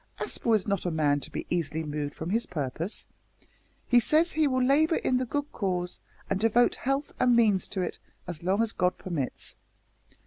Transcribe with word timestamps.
"Aspel 0.19 0.55
is 0.55 0.65
not 0.67 0.87
a 0.87 0.89
man 0.89 1.19
to 1.19 1.29
be 1.31 1.45
easily 1.51 1.83
moved 1.83 2.15
from 2.15 2.31
his 2.31 2.47
purpose. 2.47 3.05
He 3.87 3.99
says 3.99 4.31
he 4.31 4.47
will 4.47 4.63
labour 4.63 4.95
in 4.95 5.17
the 5.17 5.27
good 5.27 5.51
cause, 5.51 5.99
and 6.27 6.39
devote 6.39 6.73
health 6.73 7.13
and 7.19 7.35
means 7.35 7.67
to 7.67 7.81
it 7.83 7.99
as 8.25 8.41
long 8.41 8.63
as 8.63 8.73
God 8.73 8.97
permits." 8.97 9.55